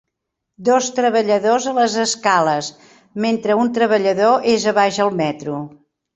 [0.69, 2.71] Dos treballadors a les escales,
[3.27, 5.63] mentre un treballador és a baix al metro